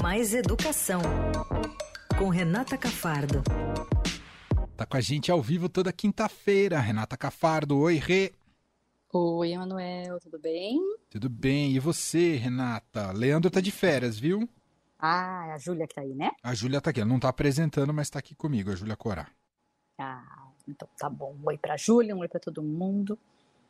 [0.00, 1.00] Mais Educação,
[2.18, 3.42] com Renata Cafardo.
[4.76, 7.78] Tá com a gente ao vivo toda quinta-feira, Renata Cafardo.
[7.78, 8.32] Oi, Rê.
[9.12, 10.78] Oi, Emanuel, tudo bem?
[11.10, 11.72] Tudo bem.
[11.72, 13.12] E você, Renata?
[13.12, 14.48] Leandro tá de férias, viu?
[14.98, 16.30] Ah, é a Júlia que tá aí, né?
[16.42, 17.00] A Júlia tá aqui.
[17.00, 19.28] Ela não tá apresentando, mas tá aqui comigo, a Júlia Corá.
[19.98, 21.36] Ah, então tá bom.
[21.42, 23.18] Um oi pra Júlia, um oi pra todo mundo.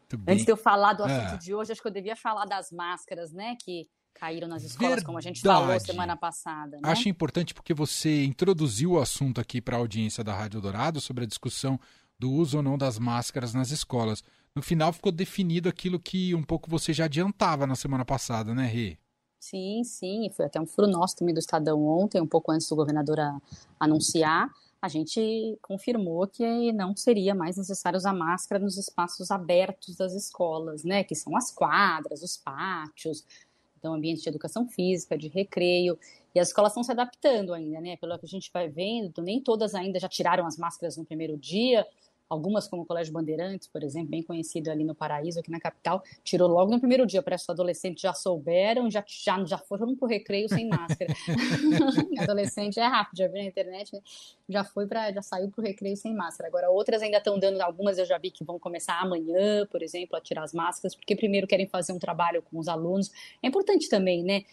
[0.08, 0.34] Tudo bem.
[0.34, 1.36] Antes de eu falar do assunto Ah.
[1.36, 3.56] de hoje, acho que eu devia falar das máscaras, né?
[3.64, 5.06] Que caíram nas escolas, Verdade.
[5.06, 6.82] como a gente falou semana passada, né?
[6.84, 11.24] Acho importante porque você introduziu o assunto aqui para a audiência da Rádio Dourado sobre
[11.24, 11.78] a discussão
[12.18, 14.22] do uso ou não das máscaras nas escolas.
[14.54, 18.66] No final ficou definido aquilo que um pouco você já adiantava na semana passada, né,
[18.66, 18.98] Rê?
[19.40, 22.76] Sim, sim, foi até um furo nosso também do Estadão ontem, um pouco antes do
[22.76, 23.18] governador
[23.80, 24.48] anunciar.
[24.80, 30.84] A gente confirmou que não seria mais necessário usar máscara nos espaços abertos das escolas,
[30.84, 31.02] né?
[31.02, 33.24] Que são as quadras, os pátios,
[33.82, 35.98] então ambientes de educação física, de recreio.
[36.32, 37.96] E as escolas estão se adaptando ainda, né?
[37.96, 41.36] Pelo que a gente vai vendo, nem todas ainda já tiraram as máscaras no primeiro
[41.36, 41.84] dia.
[42.32, 46.02] Algumas, como o Colégio Bandeirantes, por exemplo, bem conhecido ali no Paraíso, aqui na capital,
[46.24, 47.22] tirou logo no primeiro dia.
[47.22, 51.12] Parece que os adolescentes já souberam, já, já, já foram pro recreio sem máscara.
[52.18, 54.00] Adolescente é rápido, já viu na internet, né?
[54.48, 56.48] Já foi para, já saiu pro recreio sem máscara.
[56.48, 60.16] Agora, outras ainda estão dando, algumas eu já vi que vão começar amanhã, por exemplo,
[60.16, 63.10] a tirar as máscaras, porque primeiro querem fazer um trabalho com os alunos.
[63.42, 64.44] É importante também, né?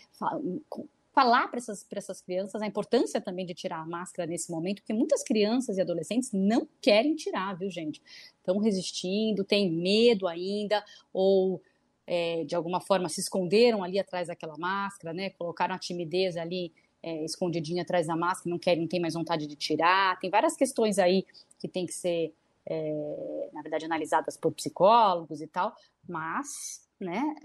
[1.14, 4.82] Fa- Falar para essas, essas crianças a importância também de tirar a máscara nesse momento,
[4.82, 8.02] porque muitas crianças e adolescentes não querem tirar, viu, gente?
[8.38, 11.62] Estão resistindo, têm medo ainda, ou
[12.08, 15.30] é, de alguma forma se esconderam ali atrás daquela máscara, né?
[15.32, 16.72] Colocaram a timidez ali
[17.04, 20.20] é, escondidinha atrás da máscara, não querem, não tem mais vontade de tirar.
[20.20, 21.26] Tem várias questões aí
[21.60, 22.34] que tem que ser,
[22.66, 25.76] é, na verdade, analisadas por psicólogos e tal,
[26.08, 27.36] mas, né?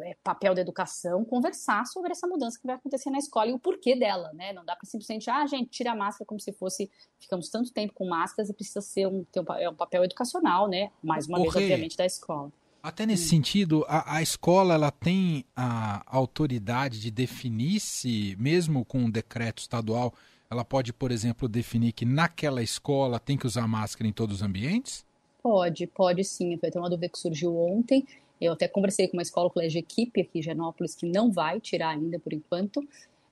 [0.00, 3.58] É, papel da educação conversar sobre essa mudança que vai acontecer na escola e o
[3.58, 4.52] porquê dela, né?
[4.52, 7.92] Não dá para simplesmente, ah, gente, tira a máscara como se fosse, ficamos tanto tempo
[7.94, 10.90] com máscaras e precisa ser um, ter um, é um papel educacional, né?
[11.02, 12.52] Mais uma Ô, vez, obviamente, da escola.
[12.82, 18.98] Até nesse sentido, a, a escola ela tem a autoridade de definir se, mesmo com
[18.98, 20.14] um decreto estadual,
[20.50, 24.42] ela pode, por exemplo, definir que naquela escola tem que usar máscara em todos os
[24.42, 25.04] ambientes?
[25.42, 26.56] Pode, pode sim.
[26.58, 28.06] Foi até uma dúvida que surgiu ontem.
[28.40, 31.60] Eu até conversei com uma escola, o Colégio Equipe aqui em Genópolis, que não vai
[31.60, 32.86] tirar ainda por enquanto.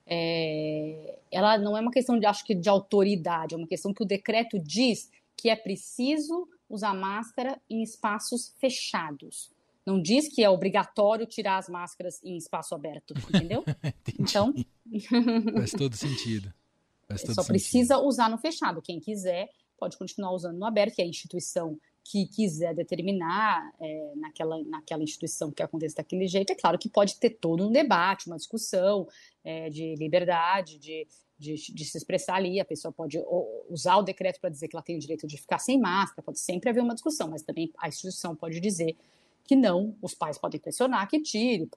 [0.07, 4.03] É, ela não é uma questão de, acho que, de autoridade, é uma questão que
[4.03, 9.51] o decreto diz que é preciso usar máscara em espaços fechados.
[9.85, 13.65] Não diz que é obrigatório tirar as máscaras em espaço aberto, entendeu?
[14.19, 14.53] Então,
[15.55, 16.53] Faz todo sentido.
[17.09, 17.53] Faz todo só sentido.
[17.53, 18.83] precisa usar no fechado.
[18.83, 21.79] Quem quiser pode continuar usando no aberto, que é a instituição
[22.11, 26.53] que quiser determinar é, naquela, naquela instituição que aconteça daquele jeito.
[26.53, 29.09] É claro que pode ter todo um debate, uma discussão
[29.45, 31.07] é, de liberdade, de,
[31.37, 32.61] de, de se expressar ali.
[32.61, 33.19] A pessoa pode
[33.69, 36.39] usar o decreto para dizer que ela tem o direito de ficar sem máscara, pode
[36.39, 38.97] sempre haver uma discussão, mas também a instituição pode dizer
[39.45, 41.69] que não, os pais podem pressionar que tire.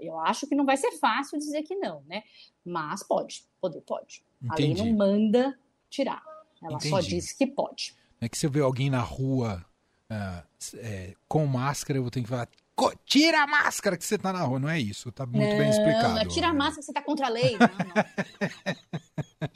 [0.00, 2.22] Eu acho que não vai ser fácil dizer que não, né?
[2.64, 4.22] Mas pode, poder pode.
[4.48, 4.90] A lei Entendi.
[4.90, 5.58] não manda
[5.90, 6.22] tirar.
[6.62, 7.16] Ela só Entendi.
[7.16, 7.94] diz que pode.
[8.20, 9.64] É que se eu ver alguém na rua
[10.14, 10.44] ah,
[10.76, 14.32] é, com máscara, eu vou ter que falar: "Co- tira a máscara que você tá
[14.32, 14.58] na rua.
[14.58, 16.08] Não é isso, tá muito bem explicado.
[16.08, 17.56] Não, não é tira a máscara que você tá contra a lei.
[17.58, 19.48] Não, não.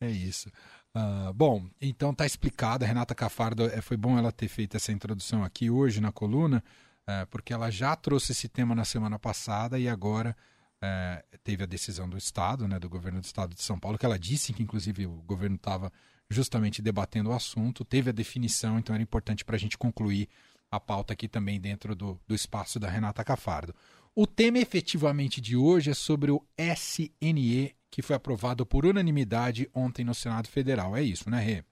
[0.00, 0.50] É isso.
[0.94, 2.84] Ah, bom, então tá explicado.
[2.84, 6.62] A Renata Cafardo, é, foi bom ela ter feito essa introdução aqui hoje na coluna,
[7.06, 10.36] eh, porque ela já trouxe esse tema na semana passada e agora
[10.80, 14.06] eh, teve a decisão do Estado, né, do governo do Estado de São Paulo, que
[14.06, 15.92] ela disse que, inclusive, o governo estava
[16.34, 20.28] justamente debatendo o assunto, teve a definição, então era importante para a gente concluir
[20.70, 23.74] a pauta aqui também dentro do, do espaço da Renata Cafardo.
[24.14, 30.04] O tema efetivamente de hoje é sobre o SNE, que foi aprovado por unanimidade ontem
[30.04, 30.96] no Senado Federal.
[30.96, 31.64] É isso, né, Rê?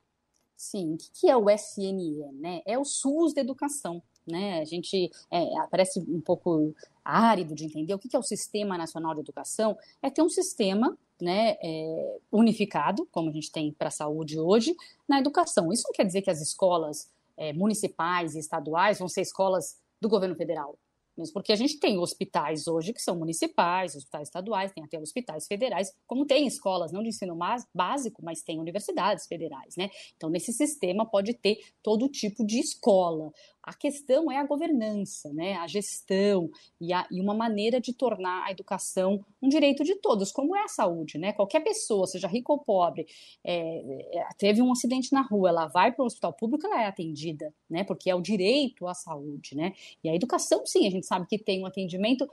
[0.56, 2.32] Sim, o que é o SNE?
[2.40, 2.62] Né?
[2.64, 4.02] É o SUS da educação.
[4.26, 4.60] Né?
[4.60, 6.74] A gente é, parece um pouco
[7.04, 9.76] árido de entender o que é o Sistema Nacional de Educação.
[10.00, 14.74] É ter um sistema né, é, unificado, como a gente tem para a saúde hoje,
[15.08, 15.72] na educação.
[15.72, 20.08] Isso não quer dizer que as escolas é, municipais e estaduais vão ser escolas do
[20.08, 20.76] governo federal.
[21.16, 25.46] Mesmo porque a gente tem hospitais hoje que são municipais, hospitais estaduais, tem até hospitais
[25.46, 27.38] federais, como tem escolas não de ensino
[27.74, 29.90] básico, mas tem universidades federais, né?
[30.16, 33.30] Então, nesse sistema pode ter todo tipo de escola.
[33.62, 35.54] A questão é a governança, né?
[35.54, 36.50] a gestão
[36.80, 40.64] e, a, e uma maneira de tornar a educação um direito de todos, como é
[40.64, 41.16] a saúde.
[41.16, 41.32] Né?
[41.32, 43.06] Qualquer pessoa, seja rica ou pobre,
[43.44, 46.86] é, é, teve um acidente na rua, ela vai para o hospital público, ela é
[46.86, 47.84] atendida, né?
[47.84, 49.54] porque é o direito à saúde.
[49.54, 49.74] Né?
[50.02, 52.28] E a educação, sim, a gente sabe que tem um atendimento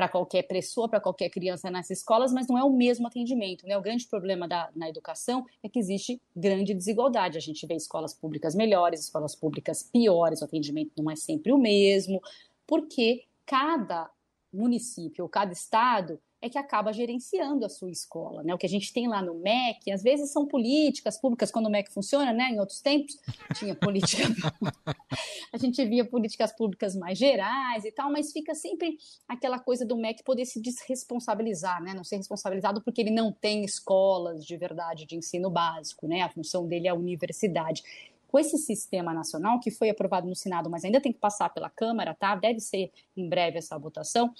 [0.00, 3.66] para qualquer pessoa, para qualquer criança nessas escolas, mas não é o mesmo atendimento.
[3.66, 3.76] Né?
[3.76, 7.36] O grande problema da, na educação é que existe grande desigualdade.
[7.36, 11.58] A gente vê escolas públicas melhores, escolas públicas piores, o atendimento não é sempre o
[11.58, 12.18] mesmo,
[12.66, 14.10] porque cada
[14.50, 18.54] município ou cada estado é que acaba gerenciando a sua escola, né?
[18.54, 21.70] O que a gente tem lá no MEC, às vezes são políticas públicas, quando o
[21.70, 22.50] MEC funciona, né?
[22.50, 23.18] Em outros tempos,
[23.54, 24.22] tinha política,
[25.52, 28.96] a gente via políticas públicas mais gerais e tal, mas fica sempre
[29.28, 31.92] aquela coisa do MEC poder se desresponsabilizar, né?
[31.92, 36.22] Não ser responsabilizado porque ele não tem escolas de verdade de ensino básico, né?
[36.22, 37.82] A função dele é a universidade
[38.30, 41.68] com esse sistema nacional que foi aprovado no Senado, mas ainda tem que passar pela
[41.68, 42.36] Câmara, tá?
[42.36, 44.32] Deve ser em breve essa votação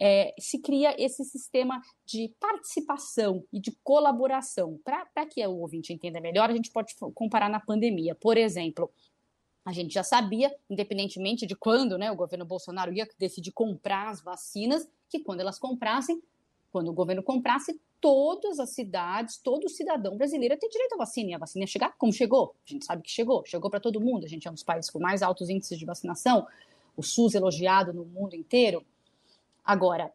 [0.00, 4.80] é, se cria esse sistema de participação e de colaboração.
[4.82, 8.14] Para que o ouvinte entenda melhor, a gente pode comparar na pandemia.
[8.14, 8.90] Por exemplo,
[9.62, 14.22] a gente já sabia, independentemente de quando né, o governo Bolsonaro ia decidir comprar as
[14.22, 16.22] vacinas, que quando elas comprassem,
[16.72, 21.30] quando o governo comprasse, todas as cidades, todo cidadão brasileiro tem direito à vacina.
[21.30, 22.54] E a vacina chegar como chegou?
[22.66, 24.24] A gente sabe que chegou, chegou para todo mundo.
[24.24, 26.46] A gente é um dos países com mais altos índices de vacinação,
[26.96, 28.84] o SUS elogiado no mundo inteiro.
[29.64, 30.12] Agora,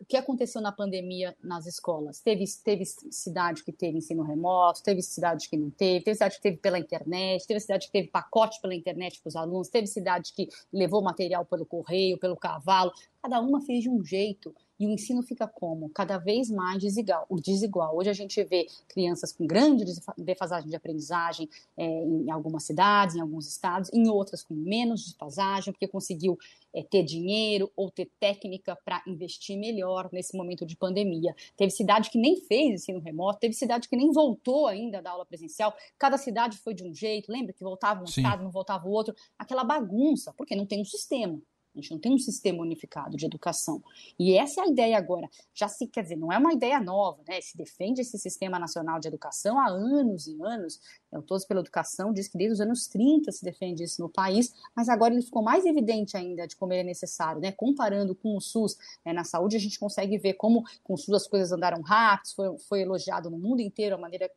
[0.00, 2.20] o que aconteceu na pandemia nas escolas?
[2.20, 6.42] Teve, teve cidade que teve ensino remoto, teve cidade que não teve, teve cidade que
[6.42, 10.32] teve pela internet, teve cidade que teve pacote pela internet para os alunos, teve cidade
[10.34, 12.92] que levou material pelo correio, pelo cavalo.
[13.20, 14.54] Cada uma fez de um jeito.
[14.82, 15.88] E o ensino fica como?
[15.90, 17.24] Cada vez mais desigual.
[17.28, 17.96] O desigual.
[17.96, 19.84] Hoje a gente vê crianças com grande
[20.18, 25.72] defasagem de aprendizagem é, em algumas cidades, em alguns estados, em outras com menos defasagem,
[25.72, 26.36] porque conseguiu
[26.74, 31.32] é, ter dinheiro ou ter técnica para investir melhor nesse momento de pandemia.
[31.56, 35.24] Teve cidade que nem fez ensino remoto, teve cidade que nem voltou ainda da aula
[35.24, 35.72] presencial.
[35.96, 38.22] Cada cidade foi de um jeito, lembra que voltava um Sim.
[38.22, 41.40] estado, não voltava o outro, aquela bagunça, porque não tem um sistema.
[41.74, 43.82] A gente não tem um sistema unificado de educação.
[44.18, 45.28] E essa é a ideia agora.
[45.54, 47.40] Já se, quer dizer, não é uma ideia nova, né?
[47.40, 50.80] Se defende esse sistema nacional de educação há anos e anos.
[51.10, 54.52] Eu, Todos pela Educação diz que desde os anos 30 se defende isso no país,
[54.76, 57.52] mas agora ele ficou mais evidente ainda de como ele é necessário, né?
[57.52, 59.12] Comparando com o SUS né?
[59.12, 62.58] na saúde, a gente consegue ver como com o SUS as coisas andaram rápido, foi,
[62.58, 64.30] foi elogiado no mundo inteiro a maneira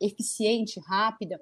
[0.00, 1.40] eficiente, rápida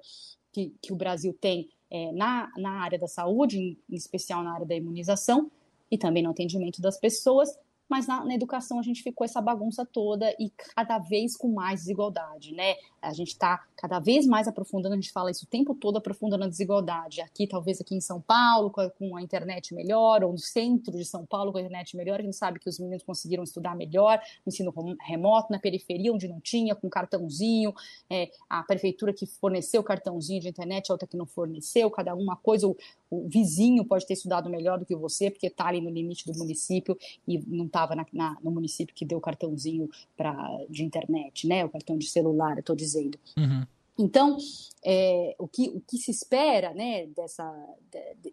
[0.53, 4.53] que, que o Brasil tem é, na, na área da saúde, em, em especial na
[4.55, 5.51] área da imunização,
[5.91, 7.55] e também no atendimento das pessoas,
[7.93, 11.81] mas na, na, educação a gente ficou essa bagunça toda e cada vez com mais
[11.81, 12.73] desigualdade, né?
[12.99, 16.43] A gente está cada vez mais aprofundando, a gente fala isso o tempo todo, aprofundando
[16.43, 17.21] a desigualdade.
[17.21, 20.97] Aqui, talvez aqui em São Paulo, com a, com a internet melhor, ou no centro
[20.97, 23.75] de São Paulo com a internet melhor, a gente sabe que os meninos conseguiram estudar
[23.75, 27.75] melhor, no ensino remoto, na periferia, onde não tinha, com cartãozinho,
[28.09, 32.35] é, a prefeitura que forneceu cartãozinho de internet, a outra que não forneceu, cada uma
[32.37, 32.73] coisa,
[33.13, 36.37] o vizinho pode ter estudado melhor do que você, porque está ali no limite do
[36.37, 37.95] município e não estava
[38.41, 40.35] no município que deu o cartãozinho pra,
[40.69, 41.63] de internet, né?
[41.63, 43.17] O cartão de celular, eu estou dizendo.
[43.37, 43.65] Uhum.
[43.97, 44.37] Então,
[44.83, 47.45] é, o, que, o que se espera né, dessa,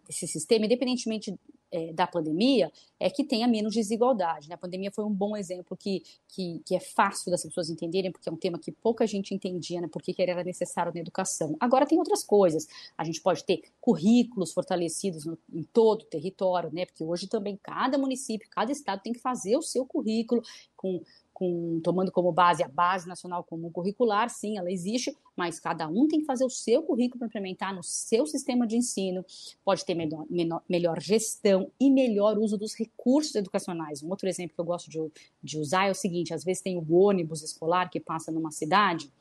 [0.07, 1.37] desse sistema, independentemente
[1.71, 4.49] é, da pandemia, é que tenha menos desigualdade.
[4.49, 4.55] Né?
[4.55, 8.27] A pandemia foi um bom exemplo que, que, que, é fácil das pessoas entenderem, porque
[8.27, 11.55] é um tema que pouca gente entendia, né, porque era necessário na educação.
[11.59, 12.67] Agora tem outras coisas.
[12.97, 17.57] A gente pode ter currículos fortalecidos no, em todo o território, né, porque hoje também
[17.61, 20.41] cada município, cada estado tem que fazer o seu currículo
[20.75, 21.01] com
[21.41, 26.07] com, tomando como base a base nacional comum curricular, sim, ela existe, mas cada um
[26.07, 29.25] tem que fazer o seu currículo para implementar no seu sistema de ensino,
[29.65, 34.03] pode ter melhor, menor, melhor gestão e melhor uso dos recursos educacionais.
[34.03, 34.99] Um outro exemplo que eu gosto de,
[35.41, 39.11] de usar é o seguinte: às vezes tem o ônibus escolar que passa numa cidade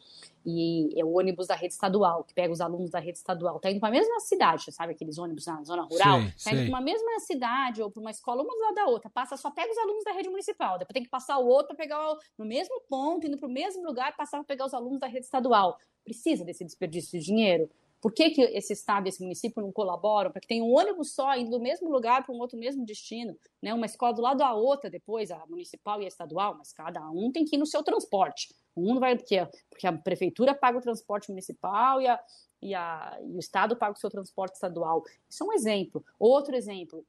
[0.45, 3.59] e é o ônibus da rede estadual, que pega os alunos da rede estadual.
[3.61, 6.21] Tá indo para a mesma cidade, sabe aqueles ônibus na zona rural?
[6.37, 8.87] Sim, tá indo para uma mesma cidade ou para uma escola, uma do lado da
[8.87, 9.11] outra.
[9.11, 10.79] Passa, só pega os alunos da rede municipal.
[10.79, 13.53] Depois tem que passar o outro para pegar o, no mesmo ponto, indo para o
[13.53, 15.79] mesmo lugar, passar para pegar os alunos da rede estadual.
[16.05, 17.69] Precisa desse desperdício de dinheiro?
[18.01, 21.15] Por que, que esse estado e esse município não colaboram para que tenha um ônibus
[21.15, 23.37] só indo do mesmo lugar para um outro mesmo destino?
[23.63, 23.75] Né?
[23.75, 27.31] Uma escola do lado da outra depois, a municipal e a estadual, mas cada um
[27.31, 28.55] tem que ir no seu transporte.
[28.77, 32.21] Um vai, porque, porque a prefeitura paga o transporte municipal e, a,
[32.63, 35.03] e, a, e o estado paga o seu transporte estadual.
[35.29, 36.05] Isso é um exemplo.
[36.19, 37.05] Outro exemplo,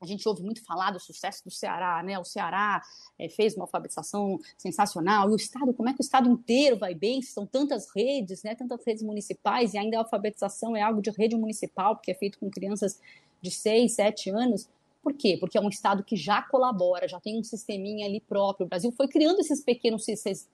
[0.00, 2.18] a gente ouve muito falar do sucesso do Ceará, né?
[2.18, 2.82] O Ceará
[3.18, 5.28] é, fez uma alfabetização sensacional.
[5.28, 7.20] E o Estado, como é que o Estado inteiro vai bem?
[7.20, 8.54] São tantas redes, né?
[8.54, 12.38] Tantas redes municipais, e ainda a alfabetização é algo de rede municipal, porque é feito
[12.38, 12.98] com crianças
[13.42, 14.68] de 6, 7 anos.
[15.02, 15.36] Por quê?
[15.38, 18.66] Porque é um Estado que já colabora, já tem um sisteminha ali próprio.
[18.66, 20.04] O Brasil foi criando esses pequenos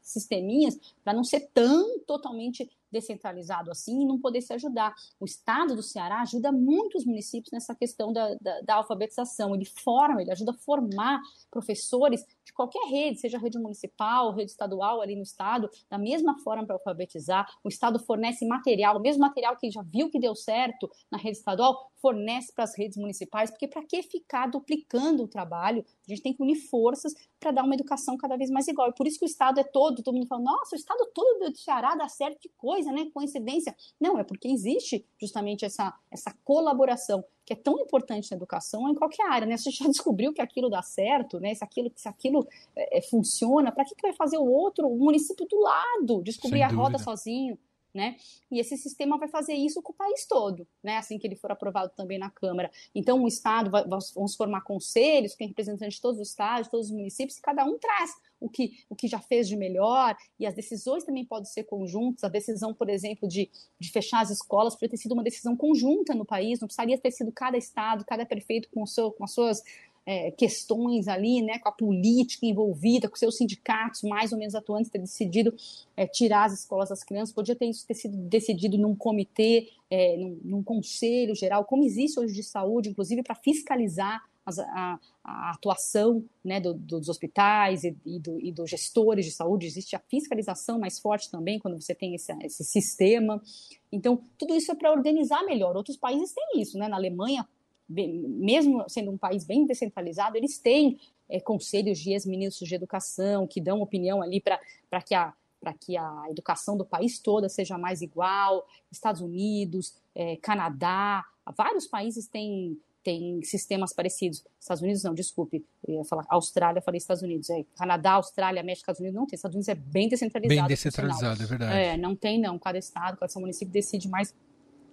[0.02, 4.94] sisteminhas para não ser tão totalmente descentralizado assim e não poder se ajudar.
[5.20, 9.54] O estado do Ceará ajuda muitos municípios nessa questão da, da, da alfabetização.
[9.54, 15.00] Ele forma, ele ajuda a formar professores de qualquer rede, seja rede municipal, rede estadual
[15.00, 17.46] ali no estado, da mesma forma para alfabetizar.
[17.62, 21.38] O estado fornece material, o mesmo material que já viu que deu certo na rede
[21.38, 25.84] estadual, fornece para as redes municipais, porque para que ficar duplicando o trabalho?
[26.06, 28.88] A gente tem que unir forças para dar uma educação cada vez mais igual.
[28.88, 31.50] E por isso que o Estado é todo, todo mundo fala, nossa, o Estado todo
[31.50, 33.10] do Ceará dá certo, que coisa, né?
[33.12, 33.74] Coincidência.
[34.00, 38.94] Não, é porque existe justamente essa, essa colaboração que é tão importante na educação em
[38.94, 39.56] qualquer área, né?
[39.56, 41.54] Você já descobriu que aquilo dá certo, né?
[41.54, 45.46] Se aquilo, se aquilo é, funciona, para que, que vai fazer o outro, o município
[45.46, 47.58] do lado, descobrir a roda sozinho?
[47.96, 48.16] né?
[48.50, 50.98] E esse sistema vai fazer isso com o país todo, né?
[50.98, 52.70] Assim que ele for aprovado também na Câmara.
[52.94, 56.86] Então, o Estado, vai, vamos formar conselhos, que tem representantes de todos os estados, todos
[56.86, 60.46] os municípios, e cada um traz o que, o que já fez de melhor, e
[60.46, 62.24] as decisões também podem ser conjuntas.
[62.24, 66.14] A decisão, por exemplo, de, de fechar as escolas poderia ter sido uma decisão conjunta
[66.14, 69.32] no país, não precisaria ter sido cada estado, cada prefeito com, o seu, com as
[69.32, 69.62] suas
[70.06, 74.88] é, questões ali, né, com a política envolvida, com seus sindicatos mais ou menos atuantes,
[74.88, 75.52] ter decidido
[75.96, 80.16] é, tirar as escolas das crianças, podia ter isso ter sido decidido num comitê, é,
[80.16, 86.24] num, num, conselho geral, como existe hoje de saúde, inclusive para fiscalizar a, a, atuação
[86.44, 90.78] né, do, dos hospitais e, e, do, e, dos gestores de saúde, existe a fiscalização
[90.78, 93.42] mais forte também quando você tem esse, esse sistema.
[93.90, 95.76] Então, tudo isso é para organizar melhor.
[95.76, 96.88] Outros países têm isso, né?
[96.88, 97.46] Na Alemanha,
[97.88, 100.98] mesmo sendo um país bem descentralizado, eles têm
[101.28, 105.96] é, conselhos de ex-ministros de educação que dão opinião ali para que a para que
[105.96, 111.24] a educação do país toda seja mais igual, Estados Unidos, é, Canadá,
[111.56, 114.42] vários países têm, têm sistemas parecidos.
[114.58, 117.48] Estados Unidos não, desculpe, eu ia falar Austrália, falei Estados Unidos.
[117.50, 119.36] É, Canadá, Austrália, México, Estados Unidos não tem.
[119.36, 120.60] Estados Unidos é bem descentralizado.
[120.60, 121.72] Bem descentralizado, é verdade.
[121.72, 122.58] É, não tem não.
[122.58, 124.34] Cada estado, cada município decide mais,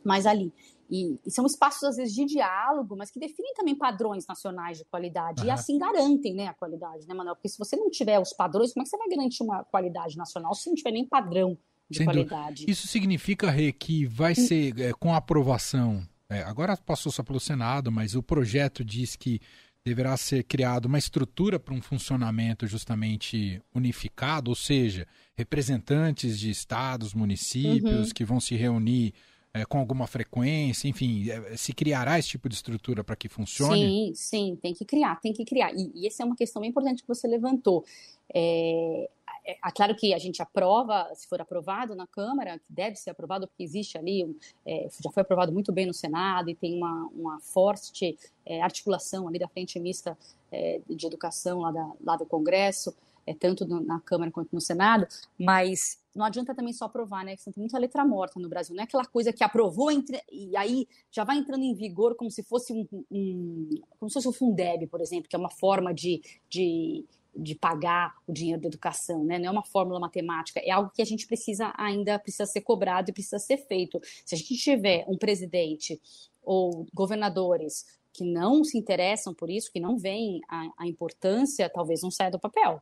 [0.05, 0.53] mais ali.
[0.91, 4.85] E, e, são espaços, às vezes, de diálogo, mas que definem também padrões nacionais de
[4.85, 5.47] qualidade uhum.
[5.47, 7.35] e assim garantem né, a qualidade, né, Manuel?
[7.35, 10.15] Porque se você não tiver os padrões, como é que você vai garantir uma qualidade
[10.15, 11.57] nacional se não tiver nem padrão
[11.89, 12.61] de Sem qualidade?
[12.61, 12.71] Dúvida.
[12.71, 16.07] Isso significa, Rê, que vai ser é, com aprovação.
[16.33, 19.39] É, agora passou só pelo Senado, mas o projeto diz que
[19.85, 27.13] deverá ser criada uma estrutura para um funcionamento justamente unificado, ou seja, representantes de estados,
[27.13, 28.13] municípios uhum.
[28.13, 29.13] que vão se reunir
[29.53, 33.81] é, com alguma frequência, enfim, é, se criará esse tipo de estrutura para que funcione?
[33.81, 35.71] Sim, sim, tem que criar, tem que criar.
[35.73, 37.85] E, e essa é uma questão bem importante que você levantou.
[38.33, 39.09] É,
[39.45, 43.09] é, é, claro que a gente aprova, se for aprovado na Câmara, que deve ser
[43.09, 44.35] aprovado, porque existe ali,
[44.65, 49.27] é, já foi aprovado muito bem no Senado e tem uma, uma forte é, articulação
[49.27, 50.17] ali da frente mista
[50.51, 52.95] é, de educação lá, da, lá do Congresso,
[53.25, 55.07] é, tanto no, na Câmara quanto no Senado,
[55.37, 57.35] mas não adianta também só aprovar, né?
[57.35, 58.75] Que tem muita letra morta no Brasil.
[58.75, 62.29] Não é aquela coisa que aprovou entre, e aí já vai entrando em vigor como
[62.29, 63.69] se fosse um, um
[63.99, 67.03] como se fosse o um Fundeb, por exemplo, que é uma forma de, de,
[67.35, 69.39] de pagar o dinheiro da educação, né?
[69.39, 73.09] Não é uma fórmula matemática, é algo que a gente precisa ainda precisa ser cobrado
[73.09, 73.99] e precisa ser feito.
[74.25, 75.99] Se a gente tiver um presidente
[76.41, 82.01] ou governadores que não se interessam por isso, que não veem a, a importância, talvez
[82.01, 82.81] não saia do papel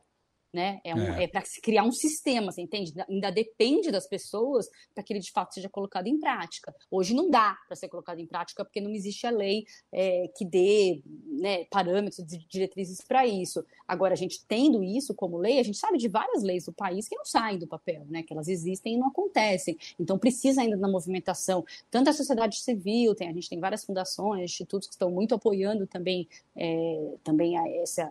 [0.52, 0.80] né?
[0.84, 1.24] É, um, é.
[1.24, 2.92] é para se criar um sistema, você entende?
[3.08, 6.74] Ainda depende das pessoas para que ele de fato seja colocado em prática.
[6.90, 10.44] Hoje não dá para ser colocado em prática porque não existe a lei é, que
[10.44, 13.64] dê né, parâmetros, diretrizes para isso.
[13.86, 17.08] Agora, a gente tendo isso como lei, a gente sabe de várias leis do país
[17.08, 18.22] que não saem do papel, né?
[18.22, 19.76] Que elas existem e não acontecem.
[19.98, 21.64] Então, precisa ainda da movimentação.
[21.90, 25.86] Tanto a sociedade civil, tem, a gente tem várias fundações, institutos que estão muito apoiando
[25.86, 28.10] também, é, também essa,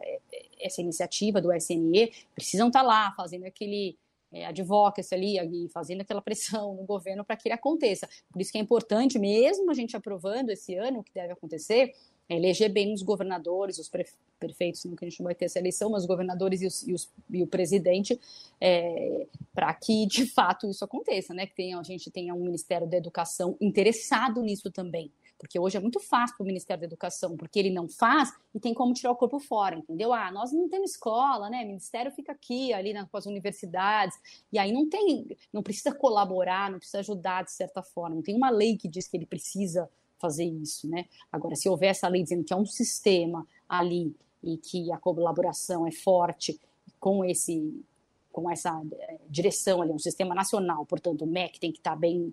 [0.62, 3.98] essa iniciativa do SNE precisam estar tá lá fazendo aquele
[4.32, 8.08] é, advocacy ali, fazendo aquela pressão no governo para que ele aconteça.
[8.32, 11.94] Por isso que é importante, mesmo a gente aprovando esse ano o que deve acontecer,
[12.30, 13.91] é eleger bem os governadores, os
[14.39, 16.88] prefeitos, não que a gente não vai ter essa eleição, mas os governadores e, os,
[16.88, 18.18] e, os, e o presidente,
[18.60, 21.46] é, para que de fato isso aconteça, né?
[21.46, 25.12] Que tenha, a gente tenha um Ministério da Educação interessado nisso também.
[25.42, 28.60] Porque hoje é muito fácil para o Ministério da Educação, porque ele não faz e
[28.60, 30.14] tem como tirar o corpo fora, entendeu?
[30.14, 31.64] Ah, nós não temos escola, né?
[31.64, 34.16] O Ministério fica aqui, ali nas, com as universidades,
[34.54, 38.18] e aí não tem, não precisa colaborar, não precisa ajudar de certa forma.
[38.18, 41.06] Não tem uma lei que diz que ele precisa fazer isso, né?
[41.32, 45.88] Agora, se houver essa lei dizendo que é um sistema ali e que a colaboração
[45.88, 46.60] é forte
[47.00, 47.84] com esse
[48.32, 52.32] com essa é, direção ali, um sistema nacional, portanto, o MEC tem que estar bem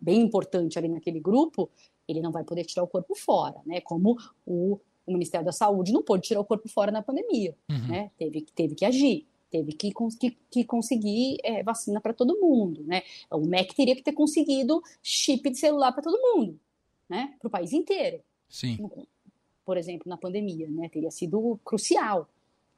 [0.00, 1.70] bem importante ali naquele grupo,
[2.12, 3.80] ele não vai poder tirar o corpo fora, né?
[3.80, 4.16] Como
[4.46, 7.88] o, o Ministério da Saúde não pôde tirar o corpo fora na pandemia, uhum.
[7.88, 8.10] né?
[8.16, 9.26] Teve, teve que agir.
[9.50, 13.02] teve que, que, que conseguir é, vacina para todo mundo, né?
[13.30, 16.58] O MEC teria que ter conseguido chip de celular para todo mundo,
[17.08, 17.34] né?
[17.38, 18.20] Para o país inteiro.
[18.48, 18.78] Sim.
[19.64, 20.88] Por exemplo, na pandemia, né?
[20.88, 22.28] Teria sido crucial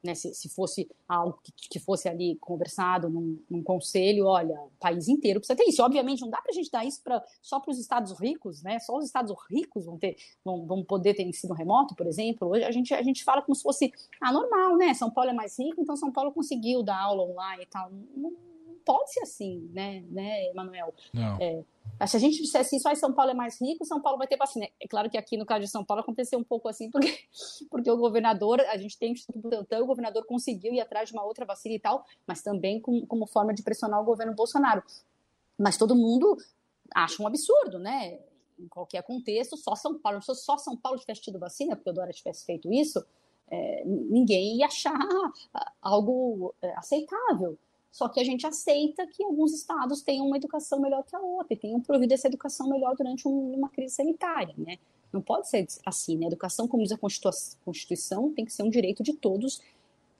[0.05, 4.71] né, se, se, fosse algo que, que, fosse ali conversado num, num, conselho, olha, o
[4.79, 5.83] país inteiro precisa ter isso.
[5.83, 8.79] Obviamente, não dá para a gente dar isso pra, só para os estados ricos, né?
[8.79, 12.49] Só os estados ricos vão ter, vão, vão, poder ter ensino remoto, por exemplo.
[12.49, 14.93] Hoje a gente, a gente fala como se fosse ah, normal, né?
[14.93, 17.89] São Paulo é mais rico, então São Paulo conseguiu dar aula online e tal.
[17.91, 18.35] Não, não
[18.85, 20.93] pode ser assim, né, né, Emanuel?
[21.11, 21.37] Não.
[21.41, 21.63] É,
[22.05, 24.35] se a gente dissesse isso, aí São Paulo é mais rico, São Paulo vai ter
[24.35, 24.67] vacina.
[24.81, 27.19] É claro que aqui no caso de São Paulo aconteceu um pouco assim, porque,
[27.69, 31.45] porque o governador, a gente tem Instituto o governador conseguiu ir atrás de uma outra
[31.45, 34.83] vacina e tal, mas também com, como forma de pressionar o governo Bolsonaro.
[35.57, 36.37] Mas todo mundo
[36.93, 38.19] acha um absurdo, né?
[38.59, 41.93] Em qualquer contexto, só São Paulo, se só São Paulo tivesse tido vacina, porque o
[41.93, 43.05] Dória tivesse feito isso,
[43.47, 44.97] é, ninguém ia achar
[45.81, 47.57] algo é, aceitável.
[47.95, 51.53] Só que a gente aceita que alguns estados tenham uma educação melhor que a outra
[51.53, 54.79] e tenham provido essa educação melhor durante um, uma crise sanitária, né?
[55.13, 56.27] Não pode ser assim, né?
[56.27, 59.61] Educação, como diz a Constituição, tem que ser um direito de todos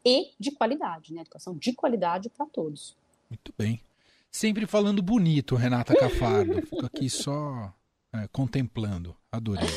[0.06, 1.20] e de qualidade, né?
[1.20, 2.96] Educação de qualidade para todos.
[3.30, 3.82] Muito bem.
[4.32, 6.62] Sempre falando bonito, Renata Cafardo.
[6.66, 7.74] Fico aqui só
[8.14, 9.14] é, contemplando.
[9.30, 9.68] Adorei.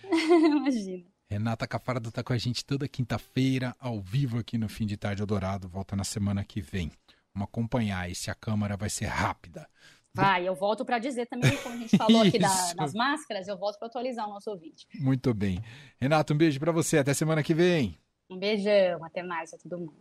[0.10, 1.04] Imagina.
[1.28, 5.20] Renata Cafardo está com a gente toda quinta-feira, ao vivo aqui no Fim de Tarde
[5.20, 5.68] Eldorado.
[5.68, 6.90] Volta na semana que vem.
[7.34, 9.68] Vamos acompanhar e se a câmara vai ser rápida.
[10.14, 13.56] Vai, eu volto para dizer também, como a gente falou aqui da, das máscaras, eu
[13.56, 14.86] volto para atualizar o nosso ouvinte.
[15.00, 15.62] Muito bem.
[15.98, 16.98] Renato, um beijo para você.
[16.98, 17.98] Até semana que vem.
[18.28, 19.02] Um beijão.
[19.04, 19.92] Até mais a todo mundo.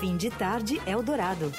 [0.00, 1.52] Fim de tarde, Eldorado.